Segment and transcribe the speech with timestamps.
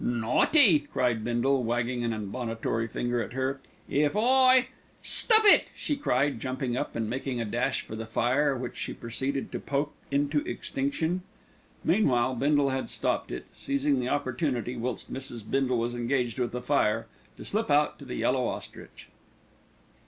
[0.03, 3.61] "Naughty!" cried Bindle, wagging an admonitory finger at her.
[3.87, 4.69] "If I"
[5.03, 8.95] "Stop it!" she cried, jumping up, and making a dash for the fire, which she
[8.95, 11.21] proceeded to poke into extinction.
[11.83, 15.47] Meanwhile, Bindle had stopped it, seizing the opportunity whilst Mrs.
[15.47, 17.05] Bindle was engaged with the fire,
[17.37, 19.07] to slip out to The Yellow Ostrich.